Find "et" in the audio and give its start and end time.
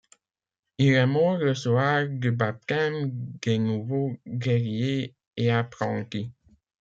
5.37-5.51